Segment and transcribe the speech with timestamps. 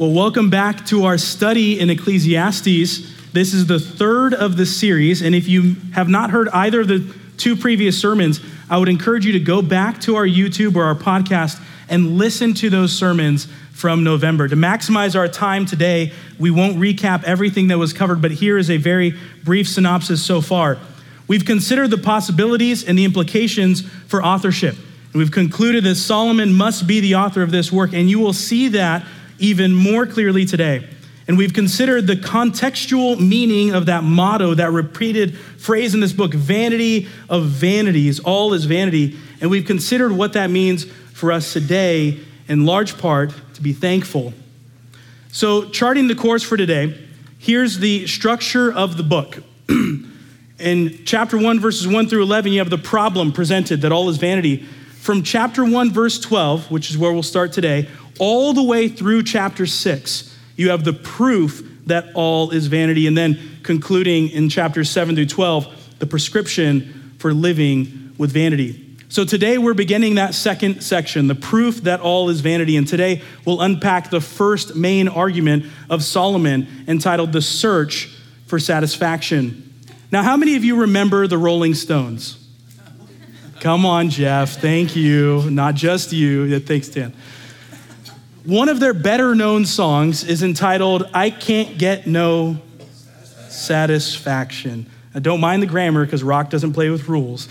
[0.00, 3.32] Well, welcome back to our study in Ecclesiastes.
[3.34, 6.88] This is the third of the series, and if you have not heard either of
[6.88, 8.40] the two previous sermons,
[8.70, 12.54] I would encourage you to go back to our YouTube or our podcast and listen
[12.54, 14.48] to those sermons from November.
[14.48, 18.70] To maximize our time today, we won't recap everything that was covered, but here is
[18.70, 20.78] a very brief synopsis so far.
[21.28, 24.76] We've considered the possibilities and the implications for authorship.
[25.12, 28.32] And we've concluded that Solomon must be the author of this work, and you will
[28.32, 29.04] see that
[29.40, 30.86] even more clearly today.
[31.26, 36.34] And we've considered the contextual meaning of that motto, that repeated phrase in this book
[36.34, 39.16] vanity of vanities, all is vanity.
[39.40, 42.18] And we've considered what that means for us today,
[42.48, 44.34] in large part, to be thankful.
[45.30, 46.98] So, charting the course for today,
[47.38, 49.38] here's the structure of the book.
[50.58, 54.16] in chapter 1, verses 1 through 11, you have the problem presented that all is
[54.16, 54.66] vanity.
[55.00, 57.88] From chapter 1, verse 12, which is where we'll start today,
[58.20, 63.06] all the way through chapter 6, you have the proof that all is vanity.
[63.06, 68.86] And then concluding in chapters 7 through 12, the prescription for living with vanity.
[69.08, 72.76] So today we're beginning that second section, the proof that all is vanity.
[72.76, 78.14] And today we'll unpack the first main argument of Solomon entitled The Search
[78.46, 79.66] for Satisfaction.
[80.12, 82.36] Now, how many of you remember the Rolling Stones?
[83.60, 84.60] Come on, Jeff.
[84.60, 85.50] Thank you.
[85.50, 86.60] Not just you.
[86.60, 87.14] Thanks, Dan.
[88.44, 92.56] One of their better known songs is entitled, I Can't Get No
[93.50, 94.86] Satisfaction.
[95.14, 97.48] I don't mind the grammar because rock doesn't play with rules.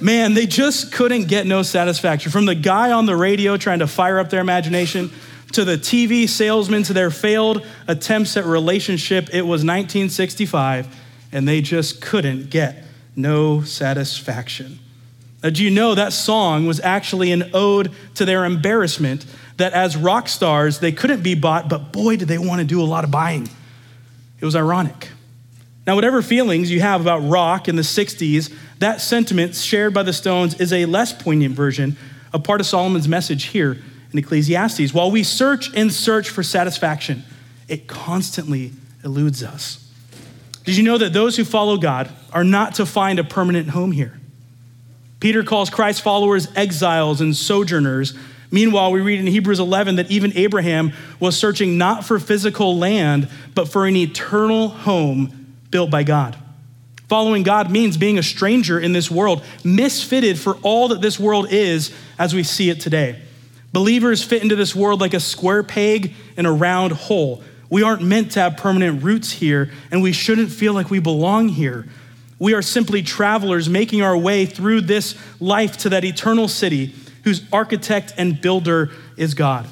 [0.00, 2.32] Man, they just couldn't get no satisfaction.
[2.32, 5.10] From the guy on the radio trying to fire up their imagination
[5.52, 10.96] to the TV salesman to their failed attempts at relationship, it was 1965
[11.30, 14.78] and they just couldn't get no satisfaction.
[15.42, 19.26] Now, do you know that song was actually an ode to their embarrassment
[19.56, 22.82] that as rock stars, they couldn't be bought, but boy, did they want to do
[22.82, 23.48] a lot of buying.
[24.38, 25.08] It was ironic.
[25.86, 30.12] Now, whatever feelings you have about rock in the 60s, that sentiment shared by the
[30.12, 31.96] Stones is a less poignant version
[32.32, 33.78] of part of Solomon's message here
[34.12, 34.92] in Ecclesiastes.
[34.92, 37.22] While we search and search for satisfaction,
[37.68, 38.72] it constantly
[39.04, 39.82] eludes us.
[40.64, 43.92] Did you know that those who follow God are not to find a permanent home
[43.92, 44.18] here?
[45.20, 48.14] Peter calls Christ's followers exiles and sojourners
[48.50, 53.28] Meanwhile, we read in Hebrews 11 that even Abraham was searching not for physical land,
[53.54, 56.36] but for an eternal home built by God.
[57.08, 61.46] Following God means being a stranger in this world, misfitted for all that this world
[61.50, 63.20] is as we see it today.
[63.72, 67.42] Believers fit into this world like a square peg in a round hole.
[67.68, 71.48] We aren't meant to have permanent roots here, and we shouldn't feel like we belong
[71.48, 71.86] here.
[72.38, 76.94] We are simply travelers making our way through this life to that eternal city
[77.26, 79.66] whose architect and builder is God.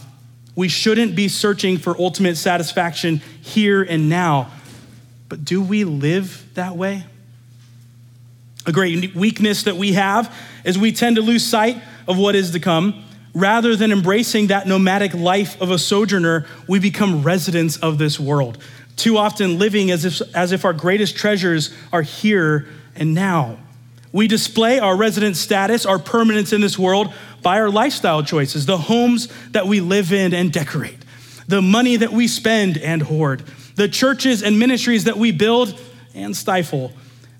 [0.56, 4.50] We shouldn't be searching for ultimate satisfaction here and now,
[5.28, 7.04] but do we live that way?
[8.66, 12.50] A great weakness that we have is we tend to lose sight of what is
[12.50, 13.04] to come.
[13.34, 18.59] Rather than embracing that nomadic life of a sojourner, we become residents of this world.
[18.97, 22.66] Too often living as if, as if our greatest treasures are here
[22.97, 23.59] and now.
[24.14, 27.12] We display our resident status, our permanence in this world
[27.44, 30.99] by our lifestyle choices, the homes that we live in and decorate,
[31.47, 33.44] the money that we spend and hoard,
[33.77, 35.81] the churches and ministries that we build
[36.15, 36.93] and stifle,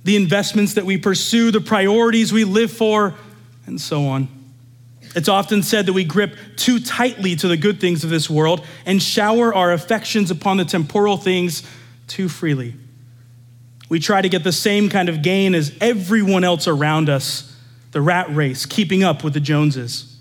[0.05, 3.15] the investments that we pursue, the priorities we live for,
[3.67, 4.29] and so on.
[5.17, 8.65] It's often said that we grip too tightly to the good things of this world
[8.85, 11.63] and shower our affections upon the temporal things
[12.09, 12.75] too freely.
[13.89, 17.54] We try to get the same kind of gain as everyone else around us,
[17.95, 20.19] the rat race, keeping up with the Joneses.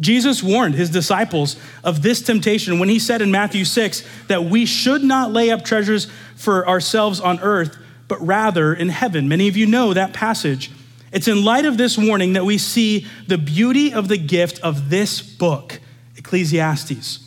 [0.00, 4.66] Jesus warned his disciples of this temptation when he said in Matthew 6 that we
[4.66, 7.78] should not lay up treasures for ourselves on earth,
[8.08, 9.28] but rather in heaven.
[9.28, 10.72] Many of you know that passage.
[11.12, 14.90] It's in light of this warning that we see the beauty of the gift of
[14.90, 15.78] this book,
[16.16, 17.20] Ecclesiastes,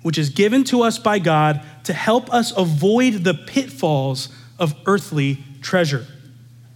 [0.00, 5.44] which is given to us by God to help us avoid the pitfalls of earthly
[5.60, 6.06] treasure.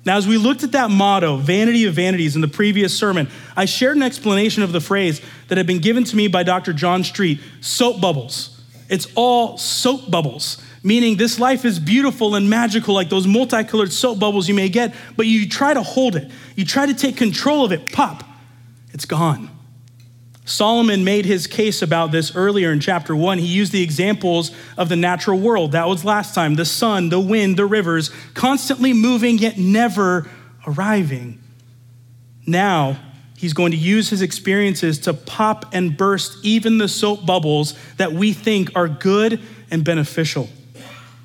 [0.05, 3.67] Now, as we looked at that motto, vanity of vanities, in the previous sermon, I
[3.67, 6.73] shared an explanation of the phrase that had been given to me by Dr.
[6.73, 8.62] John Street soap bubbles.
[8.88, 14.19] It's all soap bubbles, meaning this life is beautiful and magical, like those multicolored soap
[14.19, 17.64] bubbles you may get, but you try to hold it, you try to take control
[17.64, 18.25] of it, pop,
[18.93, 19.50] it's gone.
[20.44, 23.38] Solomon made his case about this earlier in chapter one.
[23.38, 25.72] He used the examples of the natural world.
[25.72, 30.28] That was last time the sun, the wind, the rivers, constantly moving yet never
[30.66, 31.40] arriving.
[32.46, 32.98] Now,
[33.40, 38.12] He's going to use his experiences to pop and burst even the soap bubbles that
[38.12, 39.40] we think are good
[39.70, 40.50] and beneficial.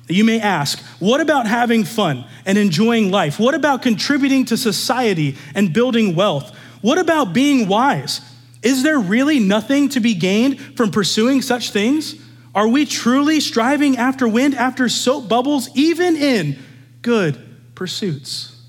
[0.08, 3.38] You may ask, what about having fun and enjoying life?
[3.38, 6.56] What about contributing to society and building wealth?
[6.80, 8.22] What about being wise?
[8.66, 12.16] Is there really nothing to be gained from pursuing such things?
[12.52, 16.58] Are we truly striving after wind, after soap bubbles, even in
[17.00, 17.38] good
[17.76, 18.60] pursuits?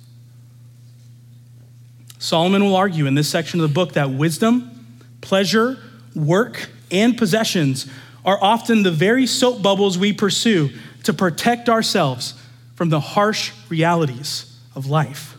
[2.20, 5.80] Solomon will argue in this section of the book that wisdom, pleasure,
[6.14, 7.90] work, and possessions
[8.24, 10.70] are often the very soap bubbles we pursue
[11.06, 12.36] to protect ourselves
[12.76, 15.37] from the harsh realities of life.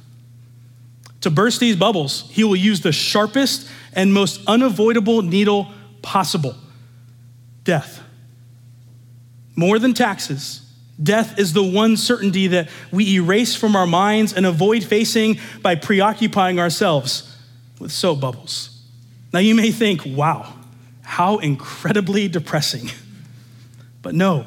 [1.23, 5.73] To burst these bubbles, he will use the sharpest and most unavoidable needle
[6.03, 6.55] possible
[7.65, 8.03] death.
[9.57, 10.69] More than taxes,
[11.01, 15.77] Death is the one certainty that we erase from our minds and avoid facing by
[15.77, 17.37] preoccupying ourselves
[17.79, 18.83] with soap bubbles.
[19.33, 20.53] Now, you may think, wow,
[21.03, 22.91] how incredibly depressing.
[24.03, 24.47] But no,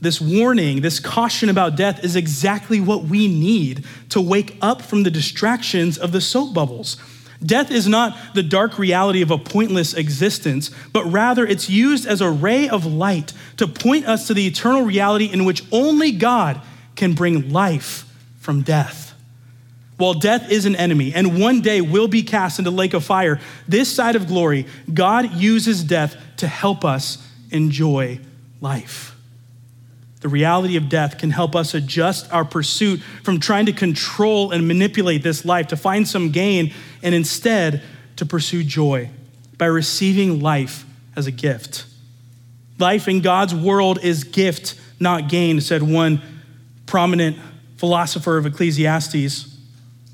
[0.00, 5.02] this warning, this caution about death is exactly what we need to wake up from
[5.02, 6.96] the distractions of the soap bubbles.
[7.44, 12.20] Death is not the dark reality of a pointless existence, but rather it's used as
[12.20, 16.60] a ray of light to point us to the eternal reality in which only God
[16.96, 18.04] can bring life
[18.40, 19.14] from death.
[19.96, 23.04] While death is an enemy and one day will be cast into the lake of
[23.04, 28.20] fire, this side of glory, God uses death to help us enjoy
[28.60, 29.09] life.
[30.20, 34.68] The reality of death can help us adjust our pursuit from trying to control and
[34.68, 37.82] manipulate this life to find some gain and instead
[38.16, 39.08] to pursue joy
[39.56, 40.84] by receiving life
[41.16, 41.86] as a gift.
[42.78, 46.20] Life in God's world is gift, not gain, said one
[46.86, 47.38] prominent
[47.76, 49.56] philosopher of Ecclesiastes.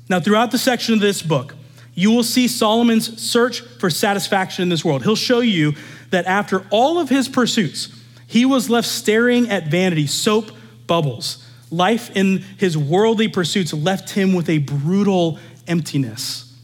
[0.09, 1.55] Now, throughout the section of this book,
[1.95, 5.03] you will see Solomon's search for satisfaction in this world.
[5.03, 5.73] He'll show you
[6.11, 7.87] that after all of his pursuits,
[8.27, 10.51] he was left staring at vanity, soap
[10.85, 11.43] bubbles.
[11.71, 16.55] Life in his worldly pursuits left him with a brutal emptiness.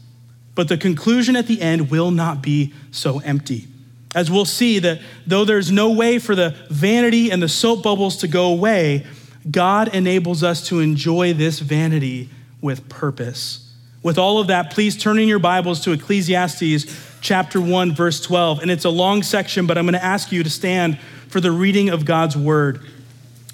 [0.54, 3.66] But the conclusion at the end will not be so empty.
[4.14, 8.18] As we'll see, that though there's no way for the vanity and the soap bubbles
[8.18, 9.04] to go away,
[9.50, 12.28] God enables us to enjoy this vanity
[12.60, 13.72] with purpose.
[14.02, 16.86] With all of that, please turn in your Bibles to Ecclesiastes
[17.20, 18.60] chapter 1, verse 12.
[18.60, 20.98] And it's a long section, but I'm going to ask you to stand
[21.34, 22.80] for the reading of God's word.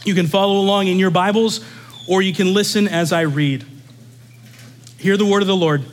[0.04, 1.64] You can follow along in your Bibles
[2.06, 3.64] or you can listen as I read.
[4.98, 5.86] Hear the word of the Lord.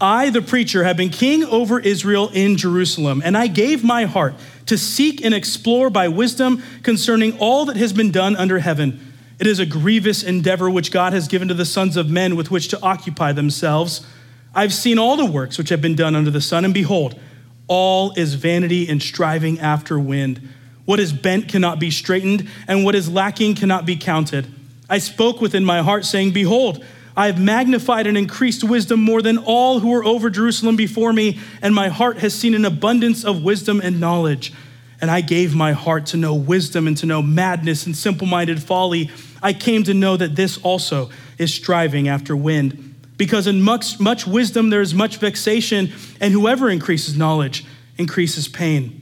[0.00, 4.34] I, the preacher, have been king over Israel in Jerusalem, and I gave my heart
[4.66, 9.00] to seek and explore by wisdom concerning all that has been done under heaven.
[9.40, 12.52] It is a grievous endeavor which God has given to the sons of men with
[12.52, 14.06] which to occupy themselves.
[14.54, 17.18] I've seen all the works which have been done under the sun, and behold,
[17.66, 20.48] all is vanity and striving after wind.
[20.84, 24.46] What is bent cannot be straightened, and what is lacking cannot be counted.
[24.90, 26.84] I spoke within my heart, saying, Behold,
[27.16, 31.38] I have magnified and increased wisdom more than all who were over Jerusalem before me,
[31.60, 34.52] and my heart has seen an abundance of wisdom and knowledge.
[35.00, 38.62] And I gave my heart to know wisdom and to know madness and simple minded
[38.62, 39.10] folly.
[39.42, 42.94] I came to know that this also is striving after wind.
[43.16, 47.64] Because in much, much wisdom there is much vexation, and whoever increases knowledge
[47.98, 49.01] increases pain.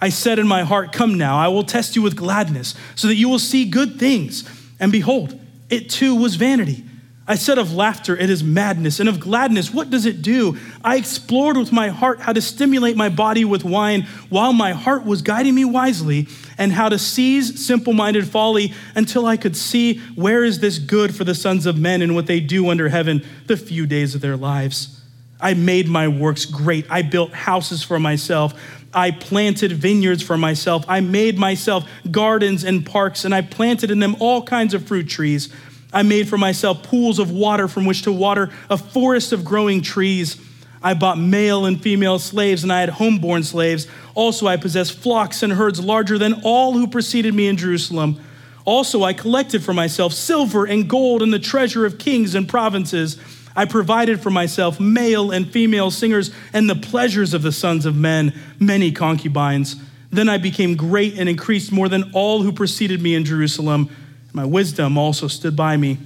[0.00, 3.16] I said in my heart, Come now, I will test you with gladness, so that
[3.16, 4.48] you will see good things.
[4.78, 5.38] And behold,
[5.70, 6.84] it too was vanity.
[7.28, 10.58] I said of laughter, it is madness, and of gladness, what does it do?
[10.84, 15.04] I explored with my heart how to stimulate my body with wine while my heart
[15.04, 19.98] was guiding me wisely, and how to seize simple minded folly until I could see
[20.14, 23.24] where is this good for the sons of men and what they do under heaven
[23.46, 25.00] the few days of their lives.
[25.40, 26.86] I made my works great.
[26.88, 28.54] I built houses for myself.
[28.96, 30.86] I planted vineyards for myself.
[30.88, 35.06] I made myself gardens and parks, and I planted in them all kinds of fruit
[35.06, 35.52] trees.
[35.92, 39.82] I made for myself pools of water from which to water a forest of growing
[39.82, 40.40] trees.
[40.82, 43.86] I bought male and female slaves, and I had homeborn slaves.
[44.14, 48.18] Also, I possessed flocks and herds larger than all who preceded me in Jerusalem.
[48.64, 53.18] Also, I collected for myself silver and gold and the treasure of kings and provinces.
[53.56, 57.96] I provided for myself male and female singers and the pleasures of the sons of
[57.96, 59.76] men, many concubines.
[60.10, 63.88] Then I became great and increased more than all who preceded me in Jerusalem.
[64.32, 65.98] My wisdom also stood by me.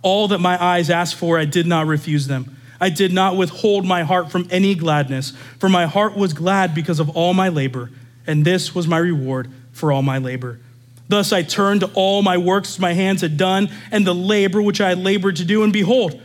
[0.00, 2.56] All that my eyes asked for, I did not refuse them.
[2.80, 7.00] I did not withhold my heart from any gladness, for my heart was glad because
[7.00, 7.90] of all my labor,
[8.26, 10.60] and this was my reward for all my labor.
[11.08, 14.80] Thus I turned to all my works my hands had done, and the labor which
[14.80, 16.20] I had labored to do, and behold,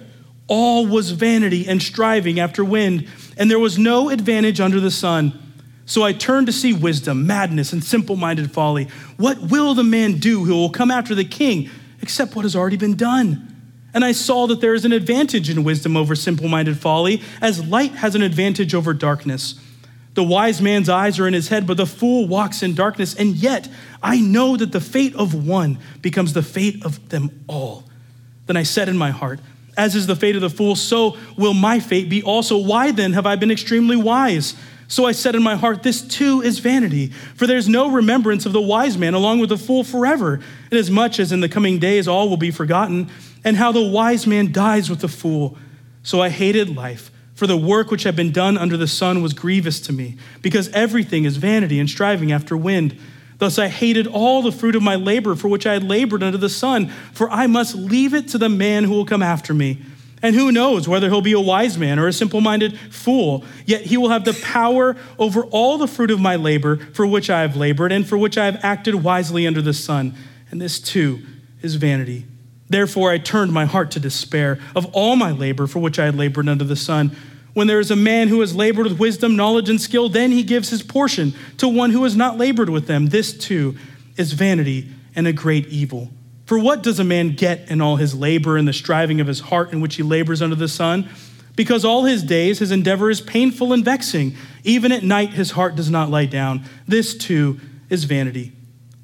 [0.47, 3.07] All was vanity and striving after wind,
[3.37, 5.39] and there was no advantage under the sun.
[5.85, 8.87] So I turned to see wisdom, madness, and simple minded folly.
[9.17, 11.69] What will the man do who will come after the king
[12.01, 13.49] except what has already been done?
[13.93, 17.65] And I saw that there is an advantage in wisdom over simple minded folly, as
[17.65, 19.55] light has an advantage over darkness.
[20.15, 23.15] The wise man's eyes are in his head, but the fool walks in darkness.
[23.15, 23.67] And yet
[24.01, 27.83] I know that the fate of one becomes the fate of them all.
[28.45, 29.39] Then I said in my heart,
[29.75, 32.57] As is the fate of the fool, so will my fate be also.
[32.57, 34.55] Why then have I been extremely wise?
[34.87, 38.53] So I said in my heart, This too is vanity, for there's no remembrance of
[38.53, 40.39] the wise man along with the fool forever,
[40.71, 43.09] inasmuch as in the coming days all will be forgotten,
[43.43, 45.57] and how the wise man dies with the fool.
[46.03, 49.33] So I hated life, for the work which had been done under the sun was
[49.33, 52.99] grievous to me, because everything is vanity and striving after wind.
[53.37, 56.37] Thus I hated all the fruit of my labor for which I had labored under
[56.37, 59.81] the sun, for I must leave it to the man who will come after me.
[60.21, 63.81] And who knows whether he'll be a wise man or a simple minded fool, yet
[63.81, 67.41] he will have the power over all the fruit of my labor for which I
[67.41, 70.15] have labored and for which I have acted wisely under the sun.
[70.49, 71.21] And this too
[71.61, 72.25] is vanity.
[72.69, 76.15] Therefore I turned my heart to despair of all my labor for which I had
[76.15, 77.15] labored under the sun.
[77.53, 80.43] When there is a man who has labored with wisdom, knowledge, and skill, then he
[80.43, 83.07] gives his portion to one who has not labored with them.
[83.07, 83.77] This too
[84.17, 86.09] is vanity and a great evil.
[86.45, 89.39] For what does a man get in all his labor and the striving of his
[89.39, 91.07] heart in which he labors under the sun?
[91.55, 94.35] Because all his days his endeavor is painful and vexing.
[94.63, 96.63] Even at night his heart does not lie down.
[96.87, 98.51] This too is vanity.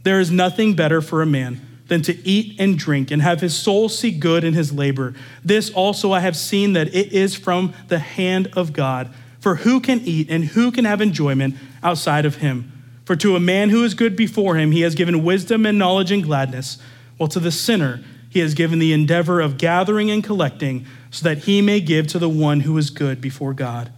[0.03, 3.55] There is nothing better for a man than to eat and drink and have his
[3.55, 5.13] soul see good in his labor.
[5.43, 9.13] This also I have seen that it is from the hand of God.
[9.39, 12.72] For who can eat and who can have enjoyment outside of him?
[13.05, 16.12] For to a man who is good before him, he has given wisdom and knowledge
[16.12, 16.77] and gladness.
[17.17, 21.39] While to the sinner, he has given the endeavor of gathering and collecting so that
[21.39, 23.91] he may give to the one who is good before God.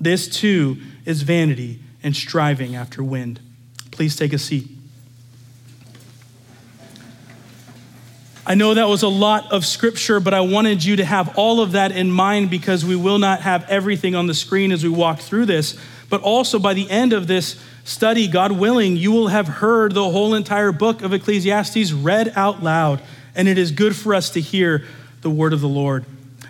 [0.00, 3.40] This too is vanity and striving after wind.
[3.92, 4.75] Please take a seat.
[8.48, 11.60] I know that was a lot of scripture, but I wanted you to have all
[11.60, 14.88] of that in mind because we will not have everything on the screen as we
[14.88, 15.76] walk through this.
[16.08, 20.08] But also, by the end of this study, God willing, you will have heard the
[20.08, 23.02] whole entire book of Ecclesiastes read out loud.
[23.34, 24.84] And it is good for us to hear
[25.22, 26.04] the word of the Lord.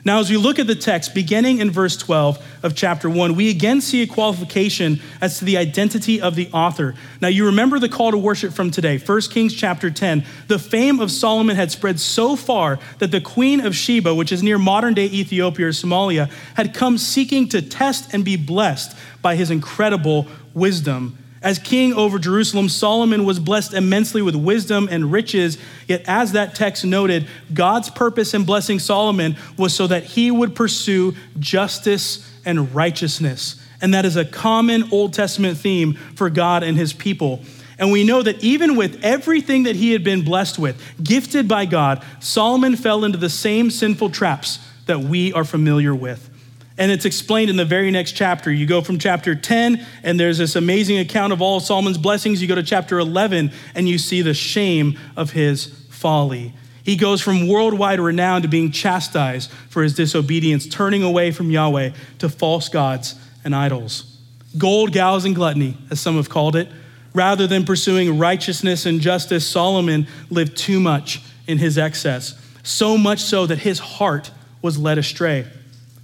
[0.07, 3.51] Now, as we look at the text, beginning in verse 12 of chapter 1, we
[3.51, 6.95] again see a qualification as to the identity of the author.
[7.21, 10.25] Now, you remember the call to worship from today, 1 Kings chapter 10.
[10.47, 14.45] The fame of Solomon had spread so far that the queen of Sheba, which is
[14.45, 19.35] near modern day Ethiopia or Somalia, had come seeking to test and be blessed by
[19.35, 25.59] his incredible wisdom as king over Jerusalem, Solomon was blessed immensely with wisdom and riches.
[25.87, 30.57] Yet, as that text noted, God's purpose in blessing Solomon was so that he would
[30.57, 33.65] pursue justice and righteousness.
[33.81, 37.43] And that is a common Old Testament theme for God and his people.
[37.79, 41.67] And we know that even with everything that he had been blessed with, gifted by
[41.67, 46.29] God, Solomon fell into the same sinful traps that we are familiar with.
[46.79, 48.53] And it's explained in the very next chapter.
[48.53, 52.43] You go from chapter 10, and there's this amazing account of all Solomon's blessings.
[52.43, 56.53] You go to chapter 11, and you see the shame of his folly.
[56.83, 61.91] He goes from worldwide renown to being chastised for his disobedience, turning away from Yahweh
[62.19, 64.19] to false gods and idols.
[64.59, 66.69] Gold, gals, and gluttony, as some have called it.
[67.15, 73.21] Rather than pursuing righteousness and justice, Solomon lived too much in his excess, so much
[73.21, 74.31] so that his heart
[74.61, 75.47] was led astray.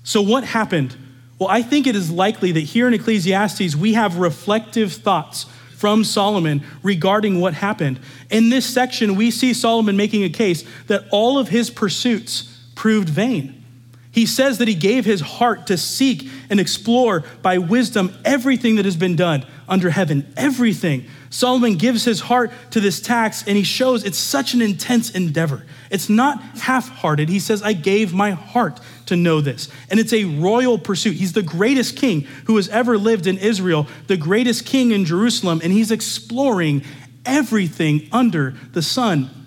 [0.03, 0.97] So, what happened?
[1.39, 6.05] Well, I think it is likely that here in Ecclesiastes, we have reflective thoughts from
[6.05, 7.99] Solomon regarding what happened.
[8.31, 13.09] In this section, we see Solomon making a case that all of his pursuits proved
[13.09, 13.65] vain.
[14.13, 18.85] He says that he gave his heart to seek and explore by wisdom everything that
[18.85, 21.07] has been done under heaven, everything.
[21.33, 25.65] Solomon gives his heart to this tax and he shows it's such an intense endeavor.
[25.91, 27.31] It's not half hearted.
[27.31, 29.69] He says, I gave my heart to know this.
[29.91, 31.17] And it's a royal pursuit.
[31.17, 35.63] He's the greatest king who has ever lived in Israel, the greatest king in Jerusalem,
[35.65, 36.85] and he's exploring
[37.25, 39.42] everything under the sun.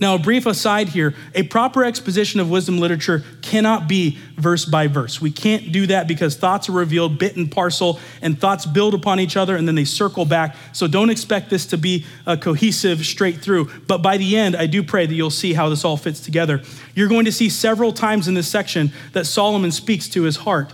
[0.00, 4.86] Now, a brief aside here a proper exposition of wisdom literature cannot be verse by
[4.86, 5.20] verse.
[5.20, 9.20] We can't do that because thoughts are revealed bit and parcel, and thoughts build upon
[9.20, 10.56] each other and then they circle back.
[10.72, 13.70] So don't expect this to be a cohesive straight through.
[13.86, 16.62] But by the end, I do pray that you'll see how this all fits together.
[16.94, 20.72] You're going to see several times in this section that Solomon speaks to his heart.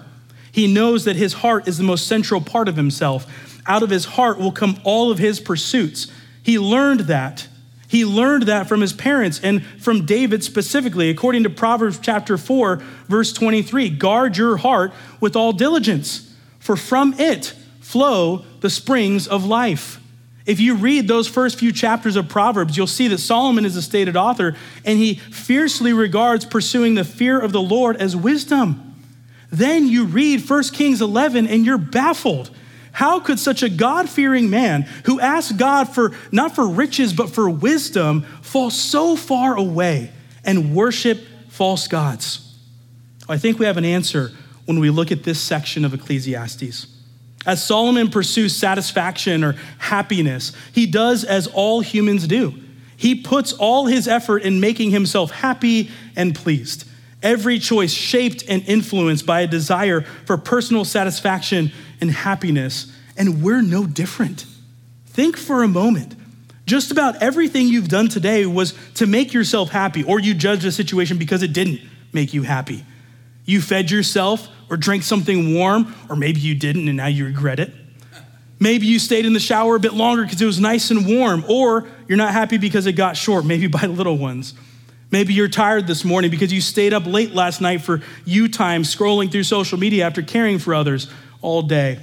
[0.52, 3.26] He knows that his heart is the most central part of himself.
[3.66, 6.10] Out of his heart will come all of his pursuits.
[6.42, 7.48] He learned that
[7.88, 12.76] He learned that from his parents and from David specifically, according to Proverbs chapter 4,
[13.08, 13.90] verse 23.
[13.90, 20.00] Guard your heart with all diligence, for from it flow the springs of life.
[20.46, 23.82] If you read those first few chapters of Proverbs, you'll see that Solomon is a
[23.82, 28.94] stated author and he fiercely regards pursuing the fear of the Lord as wisdom.
[29.50, 32.50] Then you read 1 Kings 11 and you're baffled.
[32.96, 37.28] How could such a God fearing man who asked God for not for riches but
[37.28, 40.10] for wisdom fall so far away
[40.46, 42.56] and worship false gods?
[43.28, 44.32] I think we have an answer
[44.64, 46.86] when we look at this section of Ecclesiastes.
[47.44, 52.54] As Solomon pursues satisfaction or happiness, he does as all humans do.
[52.96, 56.85] He puts all his effort in making himself happy and pleased.
[57.26, 63.62] Every choice shaped and influenced by a desire for personal satisfaction and happiness, and we're
[63.62, 64.46] no different.
[65.06, 66.14] Think for a moment.
[66.66, 70.70] Just about everything you've done today was to make yourself happy, or you judged a
[70.70, 71.80] situation because it didn't
[72.12, 72.84] make you happy.
[73.44, 77.58] You fed yourself, or drank something warm, or maybe you didn't and now you regret
[77.58, 77.74] it.
[78.60, 81.44] Maybe you stayed in the shower a bit longer because it was nice and warm,
[81.48, 84.54] or you're not happy because it got short, maybe by little ones.
[85.10, 88.82] Maybe you're tired this morning because you stayed up late last night for you time
[88.82, 91.08] scrolling through social media after caring for others
[91.42, 92.00] all day.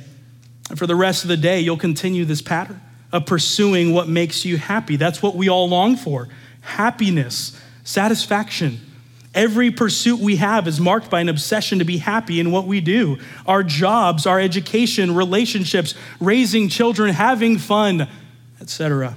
[0.69, 2.81] And for the rest of the day, you'll continue this pattern
[3.11, 4.95] of pursuing what makes you happy.
[4.95, 6.29] That's what we all long for
[6.61, 8.79] happiness, satisfaction.
[9.35, 12.79] Every pursuit we have is marked by an obsession to be happy in what we
[12.79, 13.17] do.
[13.45, 18.07] Our jobs, our education, relationships, raising children, having fun,
[18.61, 19.15] etc.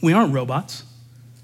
[0.00, 0.84] We aren't robots.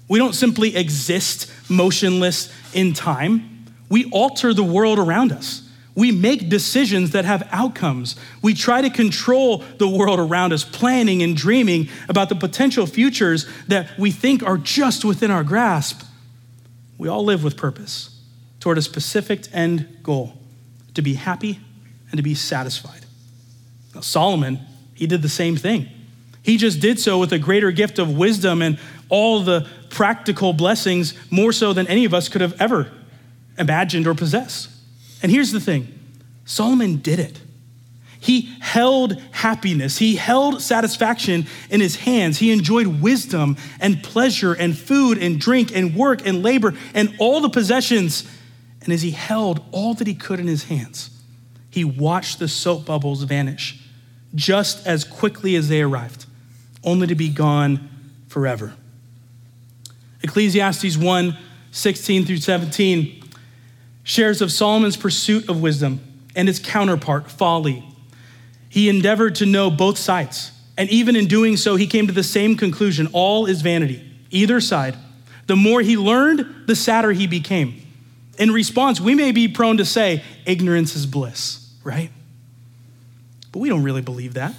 [0.07, 3.65] We don't simply exist motionless in time.
[3.89, 5.61] We alter the world around us.
[5.95, 8.17] We make decisions that have outcomes.
[8.41, 13.47] We try to control the world around us, planning and dreaming about the potential futures
[13.69, 16.03] that we think are just within our grasp.
[16.97, 18.21] We all live with purpose
[18.59, 20.33] toward a specific end goal
[20.95, 21.59] to be happy
[22.09, 23.05] and to be satisfied.
[23.93, 24.59] Now, Solomon,
[24.93, 25.87] he did the same thing.
[26.43, 28.77] He just did so with a greater gift of wisdom and
[29.09, 32.91] all the practical blessings, more so than any of us could have ever
[33.57, 34.69] imagined or possessed.
[35.23, 35.87] And here's the thing
[36.43, 37.39] Solomon did it.
[38.19, 42.39] He held happiness, he held satisfaction in his hands.
[42.39, 47.39] He enjoyed wisdom and pleasure and food and drink and work and labor and all
[47.39, 48.29] the possessions.
[48.81, 51.09] And as he held all that he could in his hands,
[51.69, 53.79] he watched the soap bubbles vanish
[54.33, 56.25] just as quickly as they arrived,
[56.83, 57.89] only to be gone
[58.27, 58.73] forever.
[60.25, 61.37] Ecclesiastes 1
[61.71, 63.21] 16 through 17
[64.03, 65.99] shares of Solomon's pursuit of wisdom
[66.35, 67.85] and its counterpart, folly.
[68.69, 72.23] He endeavored to know both sides, and even in doing so, he came to the
[72.23, 74.95] same conclusion all is vanity, either side.
[75.47, 77.81] The more he learned, the sadder he became.
[78.39, 82.09] In response, we may be prone to say, ignorance is bliss, right?
[83.51, 84.55] But we don't really believe that.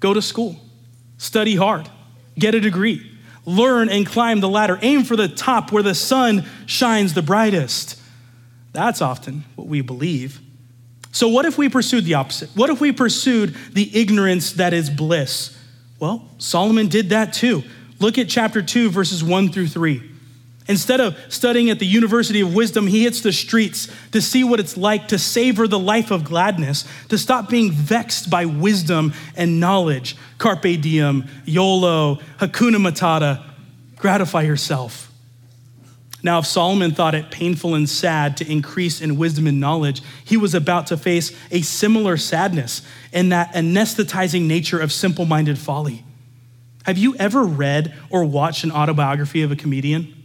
[0.00, 0.56] Go to school,
[1.16, 1.88] study hard,
[2.38, 3.17] get a degree,
[3.48, 8.00] learn and climb the ladder, aim for the top where the sun shines the brightest.
[8.72, 10.40] That's often what we believe.
[11.10, 12.50] So, what if we pursued the opposite?
[12.50, 15.58] What if we pursued the ignorance that is bliss?
[15.98, 17.64] Well, Solomon did that too.
[17.98, 20.02] Look at chapter 2, verses 1 through 3.
[20.68, 24.60] Instead of studying at the University of Wisdom, he hits the streets to see what
[24.60, 29.58] it's like to savor the life of gladness, to stop being vexed by wisdom and
[29.58, 30.14] knowledge.
[30.36, 33.42] Carpe diem, YOLO, Hakuna Matata,
[33.96, 35.10] gratify yourself.
[36.22, 40.36] Now, if Solomon thought it painful and sad to increase in wisdom and knowledge, he
[40.36, 46.04] was about to face a similar sadness in that anesthetizing nature of simple minded folly.
[46.84, 50.17] Have you ever read or watched an autobiography of a comedian?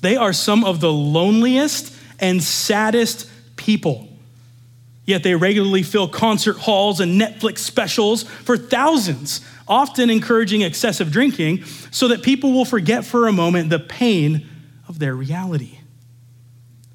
[0.00, 4.08] They are some of the loneliest and saddest people.
[5.04, 11.64] Yet they regularly fill concert halls and Netflix specials for thousands often encouraging excessive drinking
[11.90, 14.46] so that people will forget for a moment the pain
[14.88, 15.78] of their reality.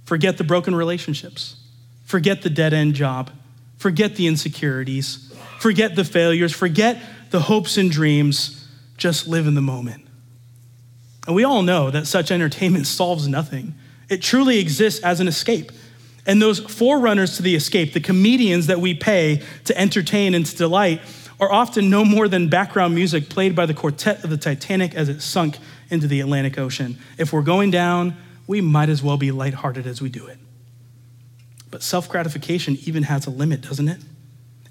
[0.06, 1.56] Forget the broken relationships,
[2.04, 3.32] forget the dead end job,
[3.78, 8.68] forget the insecurities, forget the failures, forget the hopes and dreams.
[8.98, 10.03] Just live in the moment.
[11.26, 13.76] And we all know that such entertainment solves nothing.
[14.10, 15.72] It truly exists as an escape.
[16.26, 20.56] And those forerunners to the escape, the comedians that we pay to entertain and to
[20.56, 21.02] delight,
[21.40, 25.10] are often no more than background music played by the quartet of the Titanic as
[25.10, 25.58] it sunk
[25.90, 26.98] into the Atlantic Ocean.
[27.18, 28.16] If we're going down,
[28.48, 30.38] we might as well be lighthearted as we do it.
[31.70, 34.00] But self gratification even has a limit, doesn't it?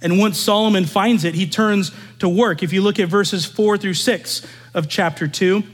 [0.01, 2.63] And once Solomon finds it, he turns to work.
[2.63, 5.65] If you look at verses four through six of chapter two,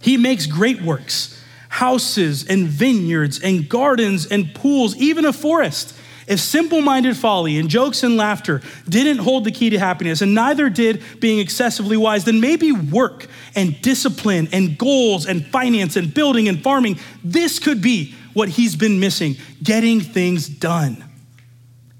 [0.00, 1.34] he makes great works
[1.68, 5.94] houses and vineyards and gardens and pools, even a forest.
[6.26, 10.34] If simple minded folly and jokes and laughter didn't hold the key to happiness, and
[10.34, 16.12] neither did being excessively wise, then maybe work and discipline and goals and finance and
[16.12, 21.02] building and farming, this could be what he's been missing getting things done.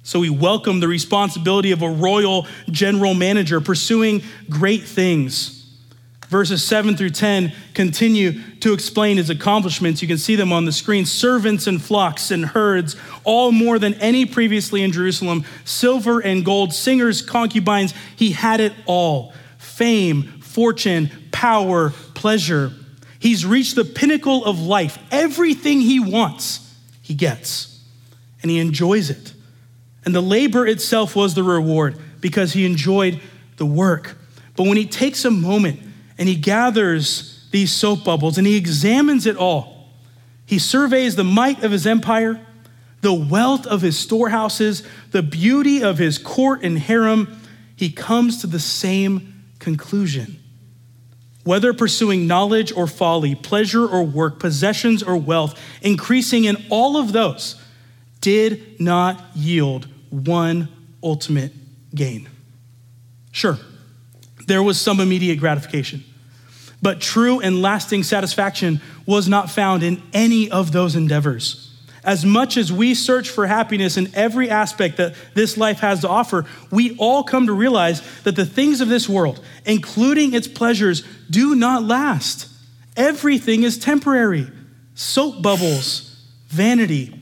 [0.03, 5.58] So we welcome the responsibility of a royal general manager pursuing great things.
[6.29, 10.03] Verses 7 through 10 continue to explain his accomplishments.
[10.03, 13.95] You can see them on the screen servants and flocks and herds, all more than
[13.95, 17.95] any previously in Jerusalem, silver and gold, singers, concubines.
[18.15, 22.73] He had it all fame, fortune, power, pleasure.
[23.21, 24.99] He's reached the pinnacle of life.
[25.11, 27.83] Everything he wants, he gets,
[28.43, 29.33] and he enjoys it.
[30.05, 33.21] And the labor itself was the reward because he enjoyed
[33.57, 34.17] the work.
[34.57, 35.81] But when he takes a moment
[36.19, 39.89] and he gathers these soap bubbles and he examines it all,
[40.45, 42.41] he surveys the might of his empire,
[43.01, 47.41] the wealth of his storehouses, the beauty of his court and harem.
[47.77, 50.43] He comes to the same conclusion.
[51.45, 57.13] Whether pursuing knowledge or folly, pleasure or work, possessions or wealth, increasing in all of
[57.13, 57.63] those,
[58.21, 60.69] did not yield one
[61.03, 61.53] ultimate
[61.95, 62.29] gain.
[63.31, 63.59] Sure,
[64.47, 66.03] there was some immediate gratification,
[66.81, 71.65] but true and lasting satisfaction was not found in any of those endeavors.
[72.05, 76.09] As much as we search for happiness in every aspect that this life has to
[76.09, 81.03] offer, we all come to realize that the things of this world, including its pleasures,
[81.29, 82.49] do not last.
[82.97, 84.51] Everything is temporary
[84.95, 86.17] soap bubbles,
[86.49, 87.18] vanity,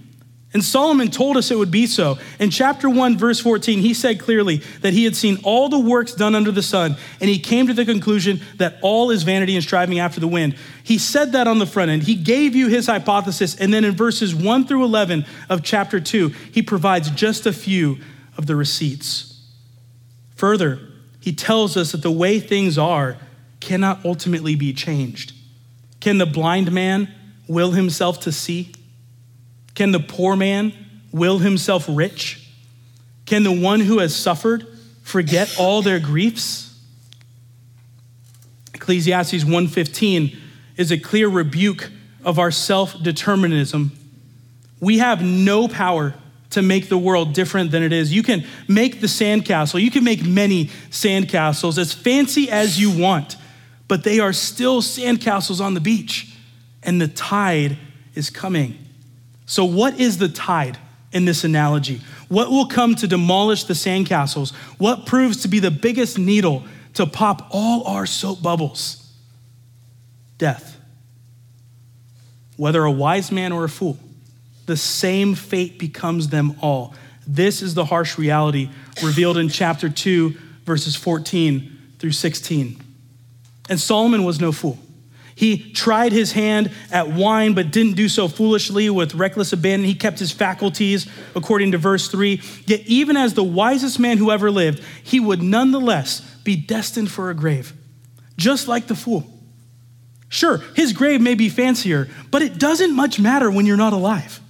[0.52, 2.18] and Solomon told us it would be so.
[2.38, 6.14] In chapter 1, verse 14, he said clearly that he had seen all the works
[6.14, 9.62] done under the sun, and he came to the conclusion that all is vanity and
[9.62, 10.56] striving after the wind.
[10.82, 12.04] He said that on the front end.
[12.04, 16.28] He gave you his hypothesis, and then in verses 1 through 11 of chapter 2,
[16.52, 17.98] he provides just a few
[18.38, 19.42] of the receipts.
[20.37, 20.80] Further,
[21.20, 23.16] he tells us that the way things are
[23.61, 25.32] cannot ultimately be changed.
[26.00, 27.12] Can the blind man
[27.48, 28.72] will himself to see?
[29.77, 30.73] Can the poor man
[31.12, 32.43] will himself rich?
[33.27, 34.67] Can the one who has suffered
[35.03, 36.75] forget all their griefs?
[38.75, 40.37] Ecclesiastes 1:15
[40.77, 41.91] is a clear rebuke
[42.25, 43.93] of our self-determinism.
[44.81, 46.15] We have no power
[46.51, 48.12] to make the world different than it is.
[48.12, 49.83] You can make the sandcastle.
[49.83, 53.37] You can make many sandcastles as fancy as you want,
[53.89, 56.29] but they are still sandcastles on the beach,
[56.83, 57.77] and the tide
[58.15, 58.79] is coming.
[59.46, 60.76] So, what is the tide
[61.12, 62.00] in this analogy?
[62.28, 64.52] What will come to demolish the sandcastles?
[64.78, 69.12] What proves to be the biggest needle to pop all our soap bubbles?
[70.37, 70.78] Death.
[72.56, 73.98] Whether a wise man or a fool,
[74.66, 76.94] the same fate becomes them all.
[77.26, 78.70] This is the harsh reality
[79.02, 80.30] revealed in chapter 2,
[80.64, 82.82] verses 14 through 16.
[83.68, 84.78] And Solomon was no fool.
[85.37, 89.87] He tried his hand at wine, but didn't do so foolishly with reckless abandon.
[89.87, 92.40] He kept his faculties, according to verse 3.
[92.64, 97.29] Yet, even as the wisest man who ever lived, he would nonetheless be destined for
[97.29, 97.75] a grave,
[98.38, 99.31] just like the fool.
[100.31, 104.40] Sure, his grave may be fancier, but it doesn't much matter when you're not alive.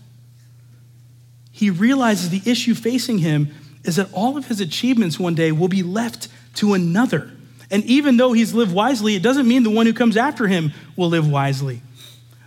[1.50, 5.68] He realizes the issue facing him is that all of his achievements one day will
[5.68, 7.32] be left to another.
[7.70, 10.72] And even though he's lived wisely, it doesn't mean the one who comes after him
[10.96, 11.82] will live wisely.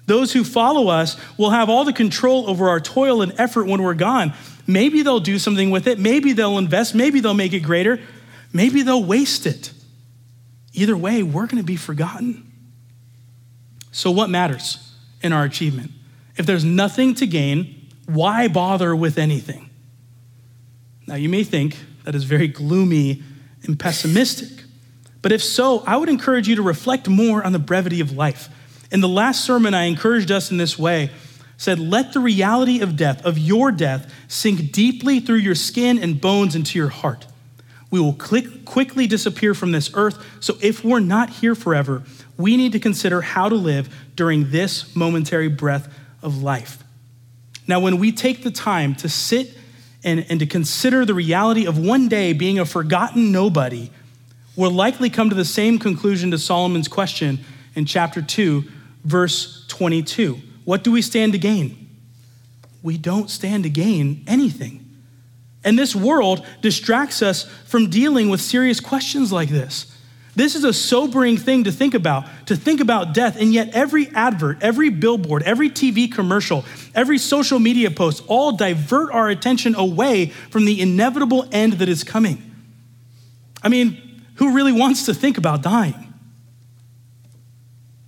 [0.06, 3.82] Those who follow us will have all the control over our toil and effort when
[3.82, 4.34] we're gone.
[4.66, 6.00] Maybe they'll do something with it.
[6.00, 6.96] Maybe they'll invest.
[6.96, 8.00] Maybe they'll make it greater.
[8.52, 9.72] Maybe they'll waste it.
[10.74, 12.52] Either way, we're going to be forgotten.
[13.92, 15.92] So, what matters in our achievement?
[16.38, 19.70] If there's nothing to gain, why bother with anything?
[21.06, 23.22] Now, you may think that is very gloomy
[23.64, 24.64] and pessimistic.
[25.22, 28.50] But if so, I would encourage you to reflect more on the brevity of life.
[28.92, 31.12] In the last sermon, I encouraged us in this way
[31.60, 36.20] said, Let the reality of death, of your death, sink deeply through your skin and
[36.20, 37.28] bones into your heart.
[37.92, 42.04] We will click, quickly disappear from this earth, so if we're not here forever,
[42.38, 46.82] we need to consider how to live during this momentary breath of life.
[47.68, 49.58] Now, when we take the time to sit
[50.04, 53.92] and, and to consider the reality of one day being a forgotten nobody,
[54.60, 57.40] will likely come to the same conclusion to Solomon's question
[57.76, 58.66] in chapter 2,
[59.06, 60.38] verse 22.
[60.66, 61.90] What do we stand to gain?
[62.84, 64.86] We don't stand to gain anything.
[65.64, 69.96] And this world distracts us from dealing with serious questions like this.
[70.36, 73.38] This is a sobering thing to think about, to think about death.
[73.40, 79.12] And yet, every advert, every billboard, every TV commercial, every social media post all divert
[79.14, 82.44] our attention away from the inevitable end that is coming.
[83.64, 84.09] I mean,
[84.40, 86.14] who really wants to think about dying?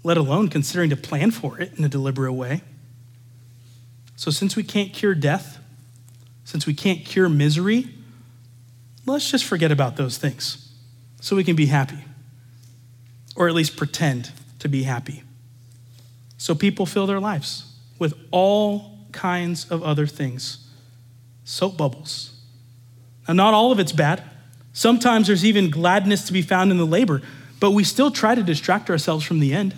[0.04, 2.62] Let alone considering to plan for it in a deliberate way.
[4.16, 5.60] So, since we can't cure death,
[6.46, 7.90] since we can't cure misery,
[9.06, 10.72] let's just forget about those things
[11.20, 12.00] so we can be happy,
[13.36, 15.24] or at least pretend to be happy.
[16.38, 17.66] So people fill their lives
[18.00, 20.70] with all kinds of other things
[21.44, 22.40] soap bubbles.
[23.28, 24.24] Now, not all of it's bad.
[24.74, 27.22] Sometimes there's even gladness to be found in the labor,
[27.60, 29.76] but we still try to distract ourselves from the end.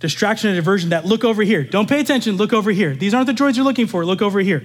[0.00, 1.62] Distraction and diversion that look over here.
[1.62, 2.94] Don't pay attention, look over here.
[2.94, 4.64] These aren't the droids you're looking for, look over here.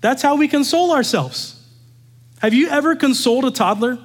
[0.00, 1.62] That's how we console ourselves.
[2.40, 3.98] Have you ever consoled a toddler?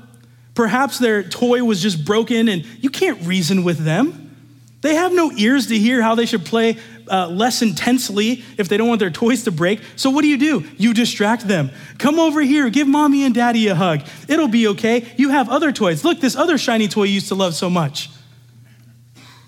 [0.54, 4.36] Perhaps their toy was just broken and you can't reason with them.
[4.82, 6.78] They have no ears to hear how they should play
[7.10, 9.82] uh, less intensely if they don't want their toys to break.
[9.96, 10.68] So, what do you do?
[10.78, 11.72] You distract them.
[11.98, 14.02] Come over here, give mommy and daddy a hug.
[14.28, 15.06] It'll be okay.
[15.18, 16.04] You have other toys.
[16.04, 18.10] Look, this other shiny toy you used to love so much.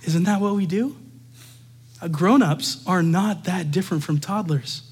[0.06, 0.96] Isn't that what we do?
[2.02, 4.84] Uh, Grown ups are not that different from toddlers.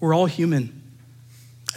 [0.00, 0.77] We're all human.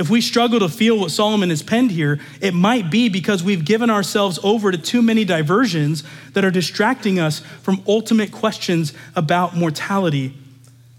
[0.01, 3.63] If we struggle to feel what Solomon has penned here, it might be because we've
[3.63, 9.55] given ourselves over to too many diversions that are distracting us from ultimate questions about
[9.55, 10.33] mortality.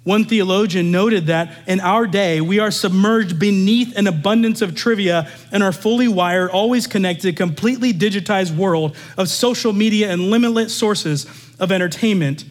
[0.05, 5.29] One theologian noted that in our day, we are submerged beneath an abundance of trivia
[5.51, 11.27] and are fully wired, always connected, completely digitized world of social media and limitless sources
[11.59, 12.45] of entertainment.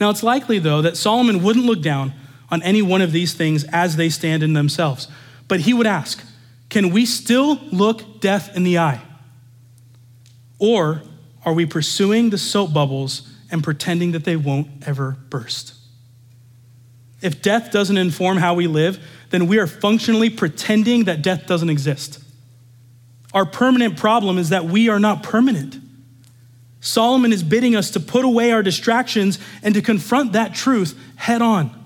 [0.00, 2.14] Now, it's likely, though, that Solomon wouldn't look down
[2.50, 5.08] on any one of these things as they stand in themselves.
[5.48, 6.24] But he would ask,
[6.68, 9.02] can we still look death in the eye?
[10.58, 11.02] Or
[11.44, 15.74] are we pursuing the soap bubbles and pretending that they won't ever burst?
[17.22, 21.70] If death doesn't inform how we live, then we are functionally pretending that death doesn't
[21.70, 22.22] exist.
[23.32, 25.76] Our permanent problem is that we are not permanent.
[26.80, 31.42] Solomon is bidding us to put away our distractions and to confront that truth head
[31.42, 31.79] on.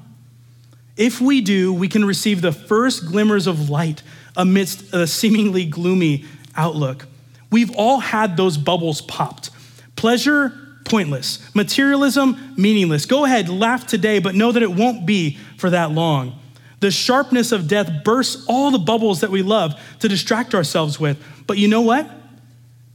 [0.97, 4.03] If we do, we can receive the first glimmers of light
[4.37, 6.25] amidst a seemingly gloomy
[6.57, 7.07] outlook.
[7.51, 9.51] We've all had those bubbles popped.
[9.97, 10.53] Pleasure,
[10.85, 11.55] pointless.
[11.55, 13.07] Materialism, meaningless.
[13.07, 16.39] Go ahead, laugh today, but know that it won't be for that long.
[16.81, 21.23] The sharpness of death bursts all the bubbles that we love to distract ourselves with.
[21.47, 22.09] But you know what?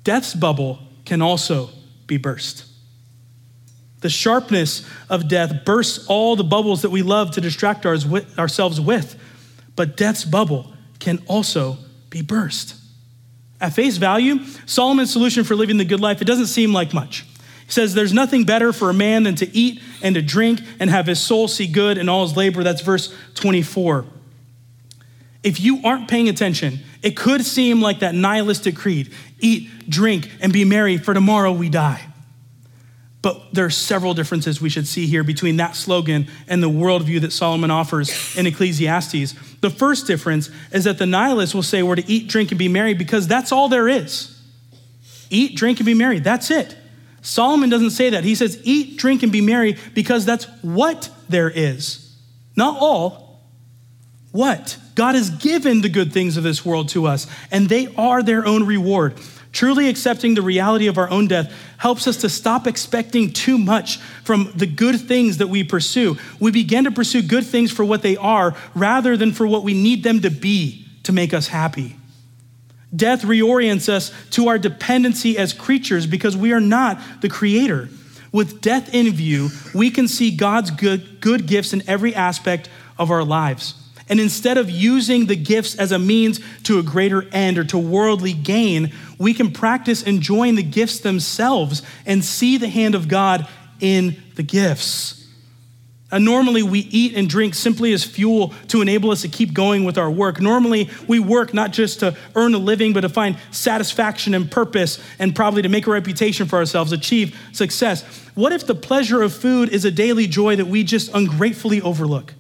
[0.04, 1.70] Death's bubble can also
[2.06, 2.66] be burst.
[4.02, 9.20] The sharpness of death bursts all the bubbles that we love to distract ourselves with.
[9.76, 11.78] But death's bubble can also
[12.10, 12.76] be burst.
[13.62, 17.26] At face value, Solomon's solution for living the good life, it doesn't seem like much.
[17.66, 20.90] He says, There's nothing better for a man than to eat and to drink and
[20.90, 22.64] have his soul see good in all his labor.
[22.64, 24.06] That's verse 24.
[25.44, 30.52] If you aren't paying attention, it could seem like that nihilistic creed eat, drink, and
[30.52, 32.09] be merry, for tomorrow we die.
[33.22, 37.20] But there are several differences we should see here between that slogan and the worldview
[37.22, 39.34] that Solomon offers in Ecclesiastes.
[39.60, 42.70] The first difference is that the nihilists will say we're to eat, drink, and be
[42.70, 44.42] merry because that's all there is.
[45.30, 46.20] Eat, drink, and be merry.
[46.20, 46.78] That's it.
[47.22, 48.24] Solomon doesn't say that.
[48.24, 52.16] He says, eat, drink, and be merry because that's what there is.
[52.56, 53.42] Not all.
[54.32, 54.78] What?
[54.96, 58.46] God has given the good things of this world to us, and they are their
[58.46, 59.20] own reward.
[59.52, 63.98] Truly accepting the reality of our own death helps us to stop expecting too much
[64.24, 66.18] from the good things that we pursue.
[66.40, 69.74] We begin to pursue good things for what they are rather than for what we
[69.74, 71.96] need them to be to make us happy.
[72.96, 77.90] Death reorients us to our dependency as creatures because we are not the creator.
[78.32, 83.10] With death in view, we can see God's good, good gifts in every aspect of
[83.10, 83.74] our lives.
[84.10, 87.78] And instead of using the gifts as a means to a greater end or to
[87.78, 93.48] worldly gain, we can practice enjoying the gifts themselves and see the hand of God
[93.80, 95.16] in the gifts.
[96.12, 99.84] And normally, we eat and drink simply as fuel to enable us to keep going
[99.84, 100.42] with our work.
[100.42, 105.00] Normally, we work not just to earn a living, but to find satisfaction and purpose
[105.20, 108.04] and probably to make a reputation for ourselves, achieve success.
[108.34, 112.34] What if the pleasure of food is a daily joy that we just ungratefully overlook?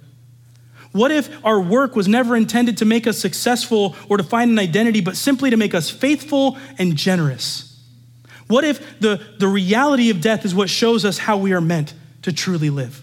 [0.99, 4.59] What if our work was never intended to make us successful or to find an
[4.59, 7.81] identity, but simply to make us faithful and generous?
[8.47, 11.93] What if the, the reality of death is what shows us how we are meant
[12.23, 13.01] to truly live?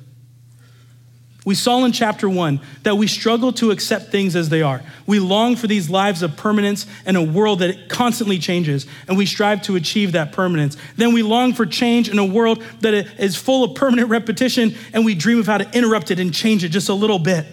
[1.47, 4.83] We saw in chapter one that we struggle to accept things as they are.
[5.07, 9.25] We long for these lives of permanence and a world that constantly changes, and we
[9.25, 10.77] strive to achieve that permanence.
[10.97, 15.03] Then we long for change in a world that is full of permanent repetition, and
[15.03, 17.47] we dream of how to interrupt it and change it just a little bit.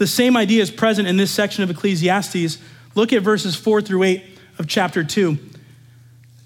[0.00, 2.56] The same idea is present in this section of Ecclesiastes.
[2.94, 4.24] Look at verses four through eight
[4.58, 5.38] of chapter two.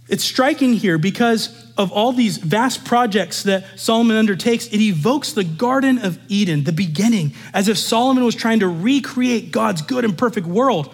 [0.08, 5.44] It's striking here because of all these vast projects that Solomon undertakes, it evokes the
[5.44, 10.18] Garden of Eden, the beginning, as if Solomon was trying to recreate God's good and
[10.18, 10.92] perfect world.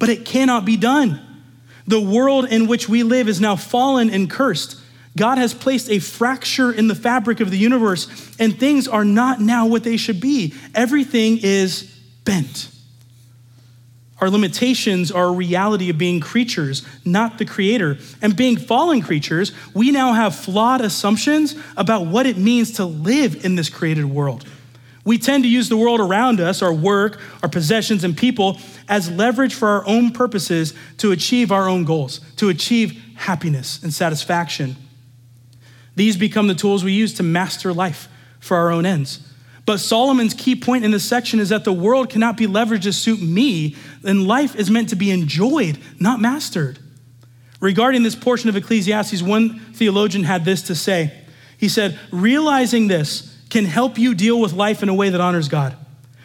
[0.00, 1.20] But it cannot be done.
[1.86, 4.80] The world in which we live is now fallen and cursed.
[5.16, 8.08] God has placed a fracture in the fabric of the universe,
[8.40, 10.54] and things are not now what they should be.
[10.74, 11.98] Everything is
[12.30, 12.70] bent.
[14.20, 17.98] Our limitations are a reality of being creatures, not the creator.
[18.22, 23.44] And being fallen creatures, we now have flawed assumptions about what it means to live
[23.44, 24.44] in this created world.
[25.04, 29.10] We tend to use the world around us, our work, our possessions, and people, as
[29.10, 34.76] leverage for our own purposes to achieve our own goals, to achieve happiness and satisfaction.
[35.96, 39.26] These become the tools we use to master life for our own ends.
[39.70, 42.92] But Solomon's key point in this section is that the world cannot be leveraged to
[42.92, 46.80] suit me, and life is meant to be enjoyed, not mastered.
[47.60, 51.14] Regarding this portion of Ecclesiastes, one theologian had this to say.
[51.56, 55.46] He said, Realizing this can help you deal with life in a way that honors
[55.46, 55.76] God.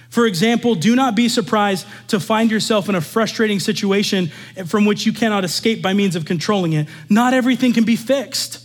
[0.10, 4.31] For example, do not be surprised to find yourself in a frustrating situation
[4.65, 6.88] from which you cannot escape by means of controlling it.
[7.10, 8.60] Not everything can be fixed,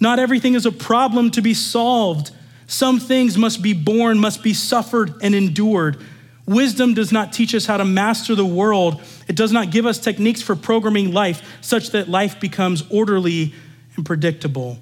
[0.00, 2.30] not everything is a problem to be solved.
[2.66, 5.98] Some things must be borne, must be suffered and endured.
[6.46, 9.02] Wisdom does not teach us how to master the world.
[9.28, 13.54] It does not give us techniques for programming life such that life becomes orderly
[13.96, 14.78] and predictable.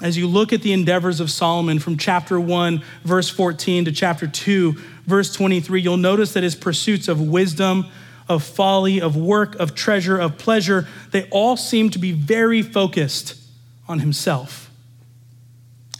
[0.00, 4.28] As you look at the endeavors of Solomon from chapter 1, verse 14, to chapter
[4.28, 4.74] 2,
[5.06, 7.86] verse 23, you'll notice that his pursuits of wisdom,
[8.28, 13.34] of folly, of work, of treasure, of pleasure, they all seem to be very focused
[13.88, 14.67] on himself.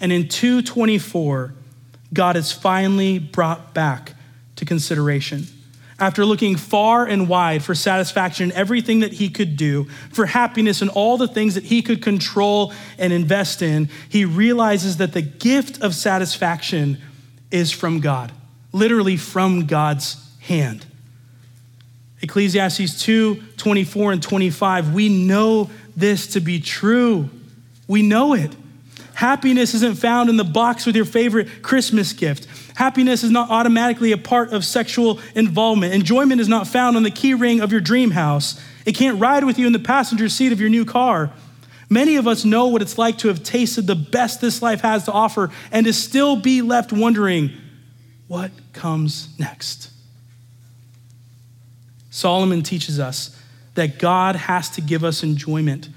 [0.00, 1.54] And in 224,
[2.12, 4.14] God is finally brought back
[4.56, 5.46] to consideration.
[6.00, 10.80] After looking far and wide for satisfaction in everything that he could do, for happiness
[10.80, 15.22] in all the things that he could control and invest in, he realizes that the
[15.22, 16.98] gift of satisfaction
[17.50, 18.30] is from God,
[18.72, 20.86] literally from God's hand.
[22.22, 27.28] Ecclesiastes 2 24 and 25, we know this to be true.
[27.88, 28.54] We know it.
[29.18, 32.46] Happiness isn't found in the box with your favorite Christmas gift.
[32.76, 35.92] Happiness is not automatically a part of sexual involvement.
[35.92, 38.60] Enjoyment is not found on the key ring of your dream house.
[38.86, 41.32] It can't ride with you in the passenger seat of your new car.
[41.90, 45.06] Many of us know what it's like to have tasted the best this life has
[45.06, 47.50] to offer and to still be left wondering
[48.28, 49.90] what comes next.
[52.08, 53.36] Solomon teaches us
[53.74, 55.88] that God has to give us enjoyment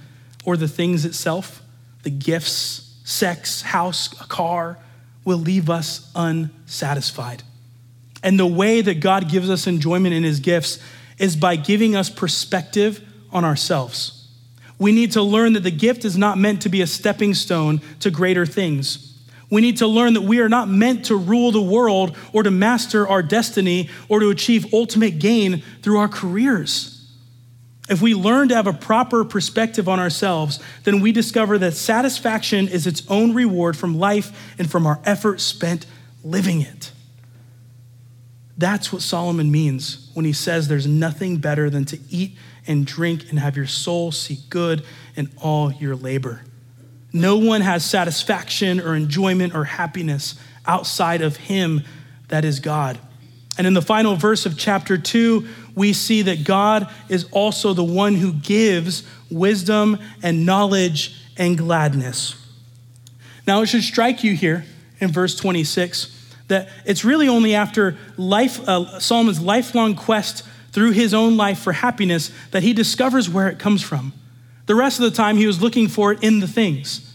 [0.44, 1.62] or the things itself,
[2.02, 4.78] the gifts, sex, house, a car
[5.26, 7.44] will leave us unsatisfied.
[8.24, 10.80] And the way that God gives us enjoyment in his gifts
[11.18, 14.28] is by giving us perspective on ourselves.
[14.80, 17.82] We need to learn that the gift is not meant to be a stepping stone
[18.00, 19.12] to greater things.
[19.52, 22.50] We need to learn that we are not meant to rule the world or to
[22.50, 26.91] master our destiny or to achieve ultimate gain through our careers.
[27.90, 32.68] If we learn to have a proper perspective on ourselves, then we discover that satisfaction
[32.68, 35.86] is its own reward from life and from our effort spent
[36.24, 36.92] living it.
[38.58, 43.30] That's what Solomon means when he says there's nothing better than to eat and drink
[43.30, 44.84] and have your soul see good
[45.16, 46.44] in all your labor.
[47.12, 51.84] No one has satisfaction or enjoyment or happiness outside of him
[52.28, 53.00] that is God.
[53.58, 57.84] And in the final verse of chapter 2, we see that God is also the
[57.84, 62.36] one who gives wisdom and knowledge and gladness.
[63.46, 64.66] Now, it should strike you here
[65.00, 71.14] in verse 26 that it's really only after life, uh, Solomon's lifelong quest through his
[71.14, 74.14] own life for happiness that he discovers where it comes from.
[74.66, 77.14] The rest of the time, he was looking for it in the things,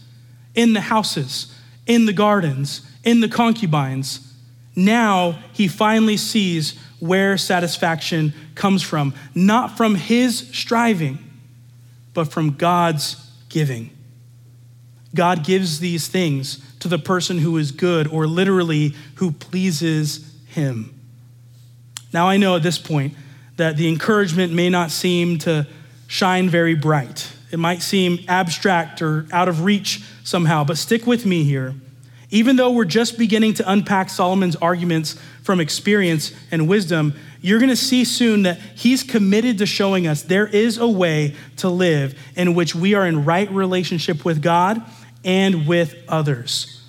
[0.53, 1.53] in the houses,
[1.85, 4.26] in the gardens, in the concubines.
[4.77, 11.17] Now he finally sees where satisfaction comes from, not from his striving,
[12.13, 13.15] but from God's
[13.49, 13.89] giving.
[15.15, 20.93] God gives these things to the person who is good, or literally, who pleases him.
[22.13, 23.15] Now, I know at this point
[23.55, 25.65] that the encouragement may not seem to
[26.05, 27.31] shine very bright.
[27.51, 31.73] It might seem abstract or out of reach somehow, but stick with me here.
[32.29, 35.13] Even though we're just beginning to unpack Solomon's arguments
[35.43, 40.23] from experience and wisdom, you're going to see soon that he's committed to showing us
[40.23, 44.81] there is a way to live in which we are in right relationship with God
[45.23, 46.81] and with others.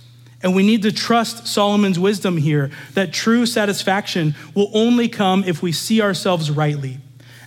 [0.43, 5.63] And we need to trust Solomon's wisdom here that true satisfaction will only come if
[5.63, 6.99] we see ourselves rightly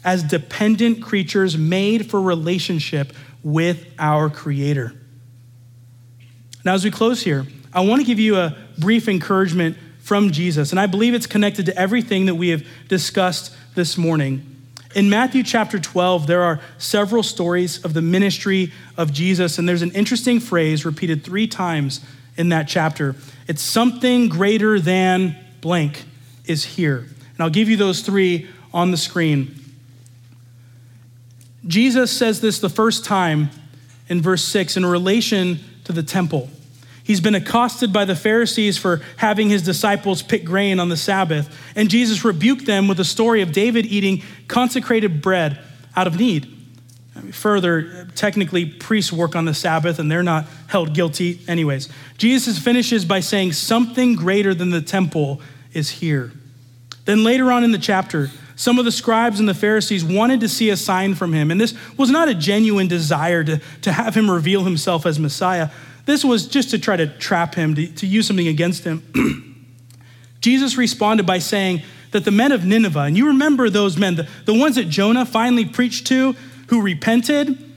[0.03, 3.13] as dependent creatures made for relationship
[3.43, 4.93] with our Creator.
[6.63, 10.71] Now, as we close here, I want to give you a brief encouragement from Jesus,
[10.71, 14.47] and I believe it's connected to everything that we have discussed this morning.
[14.93, 19.83] In Matthew chapter 12, there are several stories of the ministry of Jesus, and there's
[19.83, 22.01] an interesting phrase repeated three times
[22.35, 23.15] in that chapter.
[23.47, 26.03] It's something greater than blank
[26.45, 26.97] is here.
[26.97, 29.55] And I'll give you those three on the screen.
[31.67, 33.49] Jesus says this the first time
[34.09, 36.49] in verse 6 in relation to the temple.
[37.11, 41.53] He's been accosted by the Pharisees for having his disciples pick grain on the Sabbath,
[41.75, 45.59] and Jesus rebuked them with a story of David eating consecrated bread
[45.93, 46.47] out of need.
[47.33, 51.89] Further, technically, priests work on the Sabbath and they're not held guilty, anyways.
[52.17, 55.41] Jesus finishes by saying, Something greater than the temple
[55.73, 56.31] is here.
[57.03, 60.47] Then later on in the chapter, some of the scribes and the Pharisees wanted to
[60.47, 64.15] see a sign from him, and this was not a genuine desire to, to have
[64.15, 65.71] him reveal himself as Messiah.
[66.05, 69.03] This was just to try to trap him, to, to use something against him.
[70.41, 74.27] Jesus responded by saying that the men of Nineveh, and you remember those men, the,
[74.45, 76.35] the ones that Jonah finally preached to,
[76.67, 77.71] who repented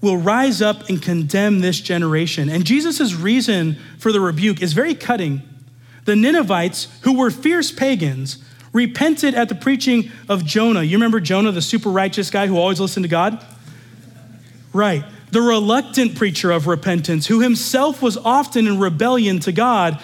[0.00, 2.48] will rise up and condemn this generation.
[2.48, 5.42] And Jesus' reason for the rebuke is very cutting.
[6.06, 8.42] The Ninevites, who were fierce pagans,
[8.72, 10.82] repented at the preaching of Jonah.
[10.82, 13.44] You remember Jonah, the super righteous guy who always listened to God?
[14.72, 15.04] Right.
[15.32, 20.00] The reluctant preacher of repentance, who himself was often in rebellion to God.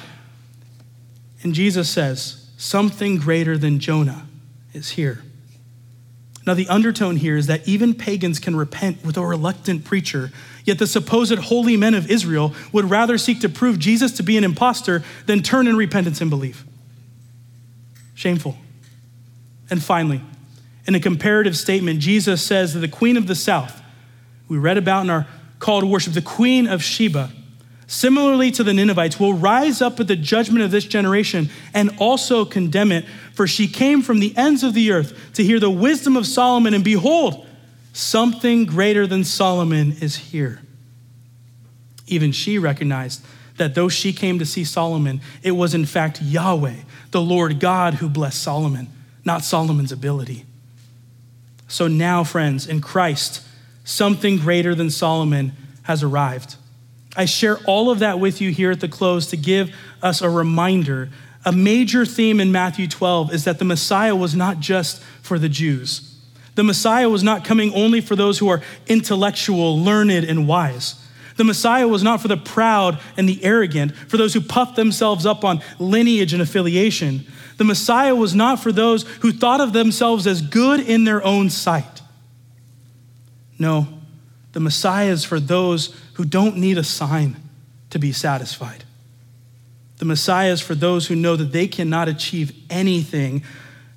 [1.42, 4.26] And Jesus says, something greater than Jonah
[4.72, 5.22] is here.
[6.46, 10.30] Now, the undertone here is that even pagans can repent with a reluctant preacher,
[10.64, 14.36] yet the supposed holy men of Israel would rather seek to prove Jesus to be
[14.36, 16.64] an impostor than turn in repentance and believe.
[18.14, 18.56] Shameful.
[19.68, 20.22] And finally,
[20.86, 23.82] in a comparative statement, Jesus says that the queen of the south,
[24.48, 25.26] we read about in our
[25.58, 27.30] call to worship, the queen of Sheba,
[27.86, 32.44] similarly to the Ninevites, will rise up at the judgment of this generation and also
[32.44, 33.04] condemn it.
[33.32, 36.74] For she came from the ends of the earth to hear the wisdom of Solomon,
[36.74, 37.46] and behold,
[37.92, 40.60] something greater than Solomon is here.
[42.06, 43.24] Even she recognized
[43.56, 46.76] that though she came to see Solomon, it was in fact Yahweh,
[47.10, 48.88] the Lord God, who blessed Solomon,
[49.24, 50.44] not Solomon's ability.
[51.68, 53.45] So now, friends, in Christ,
[53.86, 55.52] something greater than Solomon
[55.84, 56.56] has arrived.
[57.16, 60.28] I share all of that with you here at the close to give us a
[60.28, 61.08] reminder.
[61.46, 65.48] A major theme in Matthew 12 is that the Messiah was not just for the
[65.48, 66.12] Jews.
[66.56, 71.02] The Messiah was not coming only for those who are intellectual, learned, and wise.
[71.36, 75.26] The Messiah was not for the proud and the arrogant, for those who puff themselves
[75.26, 77.26] up on lineage and affiliation.
[77.58, 81.50] The Messiah was not for those who thought of themselves as good in their own
[81.50, 81.95] sight.
[83.58, 83.88] No,
[84.52, 87.36] the Messiah is for those who don't need a sign
[87.90, 88.84] to be satisfied.
[89.98, 93.42] The Messiah is for those who know that they cannot achieve anything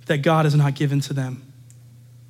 [0.05, 1.43] that God has not given to them.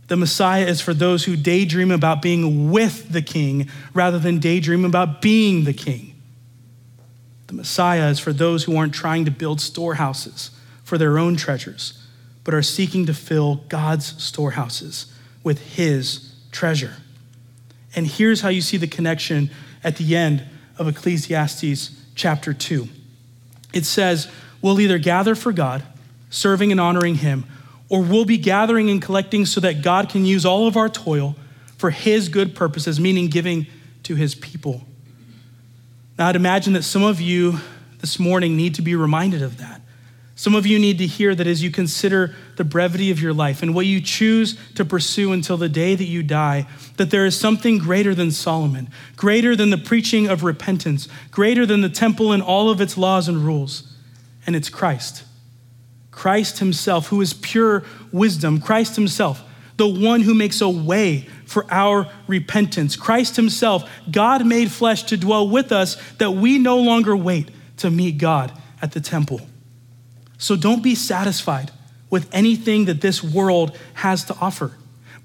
[0.07, 4.83] The Messiah is for those who daydream about being with the king rather than daydream
[4.83, 6.15] about being the king.
[7.45, 10.49] The Messiah is for those who aren't trying to build storehouses
[10.83, 12.03] for their own treasures,
[12.43, 15.13] but are seeking to fill God's storehouses
[15.43, 16.95] with his treasure.
[17.95, 19.49] And here's how you see the connection
[19.83, 20.43] at the end
[20.77, 22.87] of Ecclesiastes chapter 2.
[23.73, 24.29] It says,
[24.61, 25.83] We'll either gather for God,
[26.29, 27.45] serving and honoring Him,
[27.87, 31.35] or we'll be gathering and collecting so that God can use all of our toil
[31.77, 33.67] for His good purposes, meaning giving
[34.03, 34.83] to His people.
[36.17, 37.59] Now, I'd imagine that some of you
[37.99, 39.81] this morning need to be reminded of that.
[40.39, 43.61] Some of you need to hear that as you consider the brevity of your life
[43.61, 46.65] and what you choose to pursue until the day that you die,
[46.95, 48.87] that there is something greater than Solomon,
[49.17, 53.27] greater than the preaching of repentance, greater than the temple and all of its laws
[53.27, 53.93] and rules.
[54.47, 55.25] And it's Christ.
[56.09, 57.83] Christ Himself, who is pure
[58.13, 59.43] wisdom, Christ Himself,
[59.75, 62.95] the one who makes a way for our repentance.
[62.95, 67.91] Christ Himself, God made flesh to dwell with us, that we no longer wait to
[67.91, 69.41] meet God at the temple.
[70.39, 71.69] So don't be satisfied
[72.09, 74.71] with anything that this world has to offer,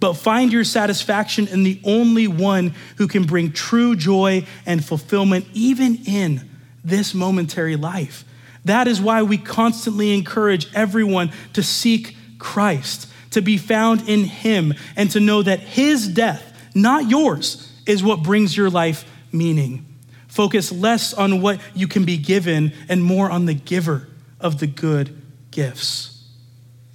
[0.01, 5.47] but find your satisfaction in the only one who can bring true joy and fulfillment,
[5.55, 6.51] even in
[6.85, 8.25] this momentary life.
[8.65, 14.75] That is why we constantly encourage everyone to seek Christ, to be found in Him,
[14.97, 16.43] and to know that His death,
[16.75, 19.87] not yours, is what brings your life meaning.
[20.27, 24.09] Focus less on what you can be given and more on the giver
[24.45, 25.21] of the good
[25.51, 26.23] gifts.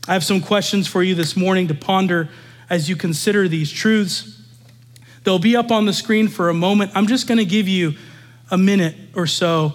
[0.08, 2.30] I have some questions for you this morning to ponder
[2.70, 4.42] as you consider these truths.
[5.24, 6.92] They'll be up on the screen for a moment.
[6.94, 7.96] I'm just going to give you
[8.52, 9.74] a minute or so.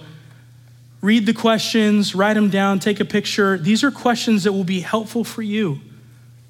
[1.00, 3.58] Read the questions, write them down, take a picture.
[3.58, 5.80] These are questions that will be helpful for you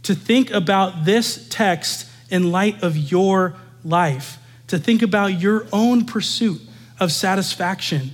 [0.04, 6.04] to think about this text in light of your life, to think about your own
[6.04, 6.60] pursuit
[7.00, 8.12] of satisfaction.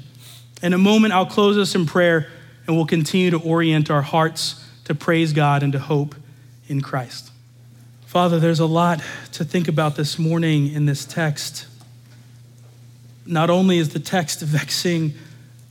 [0.62, 2.28] In a moment, I'll close us in prayer
[2.70, 6.14] and we'll continue to orient our hearts to praise God and to hope
[6.68, 7.32] in Christ.
[8.06, 9.02] Father, there's a lot
[9.32, 11.66] to think about this morning in this text.
[13.26, 15.14] Not only is the text vexing,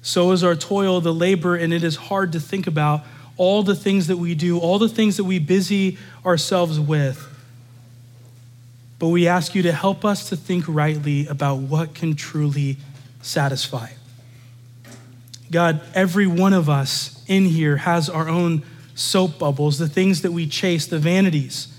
[0.02, 3.06] so is our toil, the labor, and it is hard to think about
[3.38, 7.26] all the things that we do, all the things that we busy ourselves with.
[9.00, 12.76] But we ask you to help us to think rightly about what can truly
[13.22, 13.88] satisfy.
[15.52, 18.64] God, every one of us in here has our own
[18.96, 21.70] soap bubbles, the things that we chase, the vanities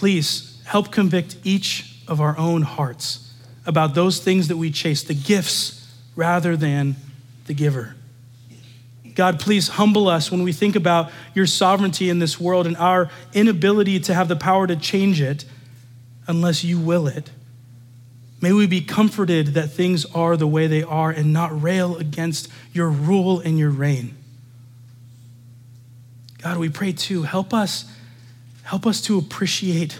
[0.00, 3.34] Please help convict each of our own hearts
[3.66, 6.96] about those things that we chase, the gifts rather than
[7.44, 7.94] the giver.
[9.14, 13.10] God, please humble us when we think about your sovereignty in this world and our
[13.34, 15.44] inability to have the power to change it
[16.26, 17.30] unless you will it.
[18.40, 22.48] May we be comforted that things are the way they are and not rail against
[22.72, 24.16] your rule and your reign.
[26.42, 27.84] God, we pray too, help us
[28.70, 29.98] Help us to appreciate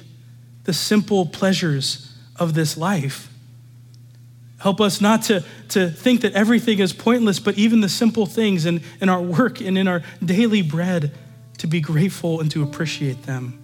[0.63, 3.29] the simple pleasures of this life.
[4.61, 8.67] Help us not to, to think that everything is pointless, but even the simple things
[8.67, 11.11] in, in our work and in our daily bread,
[11.59, 13.60] to be grateful and to appreciate them.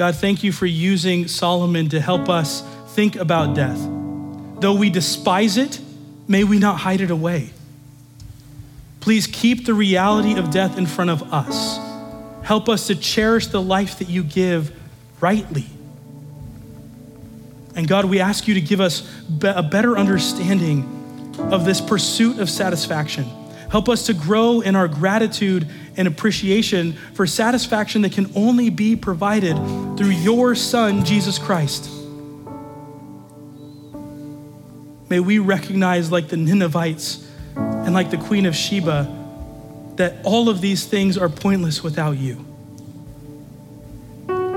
[0.00, 2.62] God, thank you for using Solomon to help us
[2.94, 3.78] think about death.
[4.58, 5.78] Though we despise it,
[6.26, 7.50] may we not hide it away.
[9.00, 11.78] Please keep the reality of death in front of us
[12.42, 14.74] Help us to cherish the life that you give
[15.20, 15.66] rightly.
[17.76, 19.08] And God, we ask you to give us
[19.42, 23.24] a better understanding of this pursuit of satisfaction.
[23.70, 28.96] Help us to grow in our gratitude and appreciation for satisfaction that can only be
[28.96, 29.56] provided
[29.96, 31.90] through your Son, Jesus Christ.
[35.08, 39.16] May we recognize, like the Ninevites and like the Queen of Sheba,
[39.96, 42.46] that all of these things are pointless without you.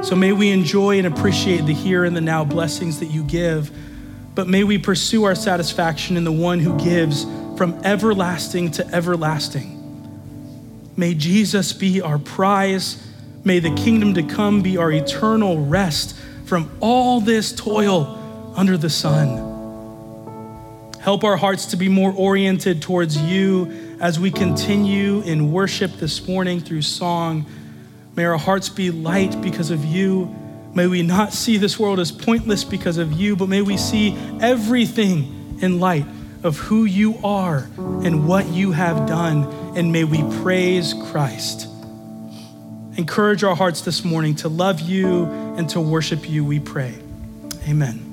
[0.03, 3.71] So may we enjoy and appreciate the here and the now blessings that you give,
[4.35, 7.23] but may we pursue our satisfaction in the one who gives
[7.57, 9.82] from everlasting to everlasting.
[10.95, 13.05] May Jesus be our prize.
[13.43, 16.15] May the kingdom to come be our eternal rest
[16.45, 19.51] from all this toil under the sun.
[20.99, 26.27] Help our hearts to be more oriented towards you as we continue in worship this
[26.27, 27.45] morning through song.
[28.15, 30.33] May our hearts be light because of you.
[30.73, 34.15] May we not see this world as pointless because of you, but may we see
[34.39, 36.05] everything in light
[36.43, 39.62] of who you are and what you have done.
[39.75, 41.67] And may we praise Christ.
[42.95, 45.25] Encourage our hearts this morning to love you
[45.57, 46.93] and to worship you, we pray.
[47.67, 48.12] Amen.